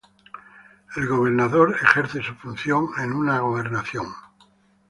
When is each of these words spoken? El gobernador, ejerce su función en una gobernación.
El 0.95 1.07
gobernador, 1.07 1.75
ejerce 1.79 2.23
su 2.23 2.33
función 2.33 2.87
en 3.03 3.13
una 3.13 3.41
gobernación. 3.41 4.07